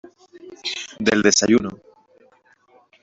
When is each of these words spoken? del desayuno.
del 0.97 1.21
desayuno. 1.21 1.69